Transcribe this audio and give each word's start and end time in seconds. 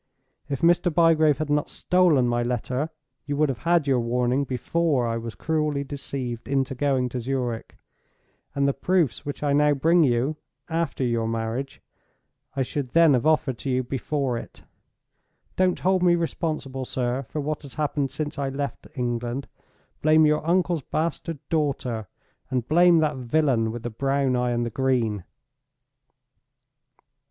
If 0.49 0.61
Mr. 0.61 0.91
Bygrave 0.91 1.37
had 1.37 1.51
not 1.51 1.69
stolen 1.69 2.27
my 2.27 2.41
letter, 2.41 2.89
you 3.27 3.37
would 3.37 3.49
have 3.49 3.59
had 3.59 3.85
your 3.85 3.99
warning 3.99 4.45
before 4.45 5.05
I 5.05 5.15
was 5.17 5.35
cruelly 5.35 5.83
deceived 5.83 6.47
into 6.47 6.73
going 6.73 7.07
to 7.09 7.19
Zurich; 7.19 7.77
and 8.55 8.67
the 8.67 8.73
proofs 8.73 9.27
which 9.27 9.43
I 9.43 9.53
now 9.53 9.75
bring 9.75 10.03
you, 10.03 10.37
after 10.67 11.03
your 11.03 11.27
marriage, 11.27 11.83
I 12.55 12.63
should 12.63 12.93
then 12.93 13.13
have 13.13 13.27
offered 13.27 13.59
to 13.59 13.69
you 13.69 13.83
before 13.83 14.39
it. 14.39 14.63
Don't 15.55 15.77
hold 15.77 16.01
me 16.01 16.15
responsible, 16.15 16.83
sir, 16.83 17.21
for 17.21 17.39
what 17.39 17.61
has 17.61 17.75
happened 17.75 18.09
since 18.09 18.39
I 18.39 18.49
left 18.49 18.87
England. 18.95 19.47
Blame 20.01 20.25
your 20.25 20.43
uncle's 20.47 20.81
bastard 20.81 21.37
daughter, 21.49 22.07
and 22.49 22.67
blame 22.67 23.01
that 23.01 23.17
villain 23.17 23.71
with 23.71 23.83
the 23.83 23.91
brown 23.91 24.35
eye 24.35 24.49
and 24.49 24.65
the 24.65 24.71
green!" 24.71 25.25